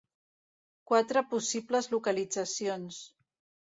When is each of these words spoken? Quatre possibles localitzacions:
Quatre 0.93 1.25
possibles 1.35 1.93
localitzacions: 1.95 3.09